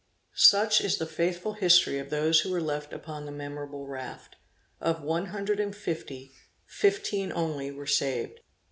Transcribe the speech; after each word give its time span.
Such 0.33 0.81
is 0.81 0.97
the 0.97 1.05
faithful 1.05 1.53
history 1.53 1.99
of 1.99 2.09
those 2.09 2.39
who 2.39 2.49
were 2.49 2.59
left 2.59 2.91
upon 2.91 3.27
the 3.27 3.31
memorable 3.31 3.85
raft. 3.85 4.35
Of 4.79 5.03
one 5.03 5.27
hundred 5.27 5.59
and 5.59 5.75
fifty, 5.75 6.31
fifteen 6.65 7.31
only 7.31 7.69
were 7.69 7.85
saved. 7.85 8.39